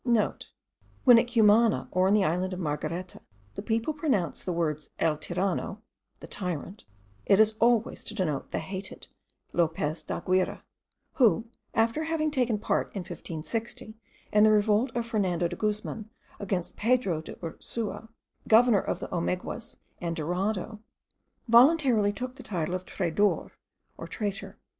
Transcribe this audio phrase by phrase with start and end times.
[0.35, 3.21] *(* When at Cumana, or in the island of Margareta,
[3.53, 5.83] the people pronounce the words el tirano
[6.21, 6.85] (the tyrant),
[7.27, 9.09] it is always to denote the hated
[9.53, 10.63] Lopez d'Aguirre,
[11.17, 11.45] who,
[11.75, 13.93] after having taken part, in 1560,
[14.31, 16.09] in the revolt of Fernando de Guzman
[16.39, 18.09] against Pedro de Ursua,
[18.47, 20.79] governor of the Omeguas and Dorado,
[21.47, 23.51] voluntarily took the title of traidor,
[23.97, 24.57] or traitor.